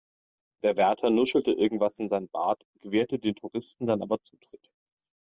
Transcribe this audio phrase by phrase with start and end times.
[0.63, 4.73] Der Wärter nuschelte irgendwas in seinen Bart, gewährte den Touristen dann aber Zutritt.